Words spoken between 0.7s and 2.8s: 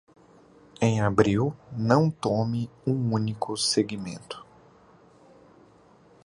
Em abril, não tome